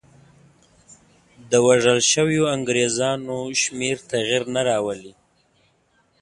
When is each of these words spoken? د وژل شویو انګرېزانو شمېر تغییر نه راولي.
د 1.49 1.53
وژل 1.67 1.99
شویو 2.11 2.43
انګرېزانو 2.55 3.37
شمېر 3.61 3.97
تغییر 4.11 4.43
نه 4.53 4.61
راولي. 4.69 5.13